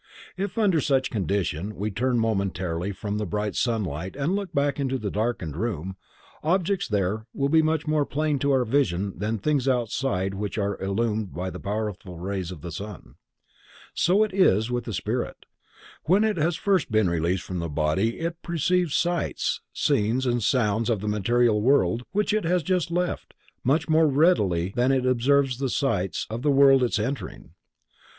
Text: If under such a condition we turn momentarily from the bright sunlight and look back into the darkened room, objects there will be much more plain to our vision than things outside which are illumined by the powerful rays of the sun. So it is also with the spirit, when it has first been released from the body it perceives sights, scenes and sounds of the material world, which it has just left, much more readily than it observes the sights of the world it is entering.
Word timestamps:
If 0.35 0.57
under 0.57 0.81
such 0.81 1.09
a 1.09 1.11
condition 1.11 1.75
we 1.75 1.91
turn 1.91 2.17
momentarily 2.17 2.91
from 2.91 3.19
the 3.19 3.25
bright 3.27 3.55
sunlight 3.55 4.15
and 4.15 4.35
look 4.35 4.51
back 4.51 4.79
into 4.79 4.97
the 4.97 5.11
darkened 5.11 5.55
room, 5.55 5.95
objects 6.41 6.87
there 6.87 7.27
will 7.35 7.49
be 7.49 7.61
much 7.61 7.85
more 7.85 8.03
plain 8.03 8.39
to 8.39 8.51
our 8.51 8.65
vision 8.65 9.13
than 9.19 9.37
things 9.37 9.67
outside 9.67 10.33
which 10.33 10.57
are 10.57 10.81
illumined 10.81 11.35
by 11.35 11.51
the 11.51 11.59
powerful 11.59 12.17
rays 12.17 12.49
of 12.49 12.61
the 12.61 12.71
sun. 12.71 13.13
So 13.93 14.23
it 14.23 14.33
is 14.33 14.63
also 14.69 14.73
with 14.73 14.85
the 14.85 14.93
spirit, 14.95 15.45
when 16.05 16.23
it 16.23 16.37
has 16.37 16.55
first 16.55 16.91
been 16.91 17.07
released 17.07 17.43
from 17.43 17.59
the 17.59 17.69
body 17.69 18.21
it 18.21 18.41
perceives 18.41 18.95
sights, 18.95 19.61
scenes 19.71 20.25
and 20.25 20.41
sounds 20.41 20.89
of 20.89 21.01
the 21.01 21.07
material 21.07 21.61
world, 21.61 22.05
which 22.11 22.33
it 22.33 22.43
has 22.45 22.63
just 22.63 22.89
left, 22.89 23.35
much 23.63 23.87
more 23.87 24.07
readily 24.07 24.73
than 24.75 24.91
it 24.91 25.05
observes 25.05 25.59
the 25.59 25.69
sights 25.69 26.25
of 26.27 26.41
the 26.41 26.49
world 26.49 26.81
it 26.81 26.89
is 26.93 26.97
entering. 26.97 27.51